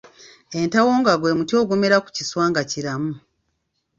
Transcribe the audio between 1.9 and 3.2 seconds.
mu kiswa nga kiramu.